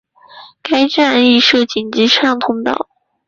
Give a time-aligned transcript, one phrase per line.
[0.63, 2.89] 该站内亦设紧急车辆通道。